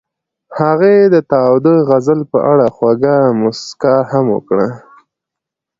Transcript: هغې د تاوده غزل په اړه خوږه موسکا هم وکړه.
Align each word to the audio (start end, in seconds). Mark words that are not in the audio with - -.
هغې 0.59 0.95
د 1.13 1.15
تاوده 1.31 1.75
غزل 1.89 2.19
په 2.31 2.37
اړه 2.51 2.65
خوږه 2.75 3.15
موسکا 3.41 3.95
هم 4.11 4.25
وکړه. 4.35 4.67